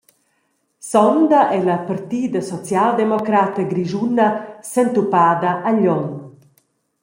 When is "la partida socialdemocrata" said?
1.67-3.61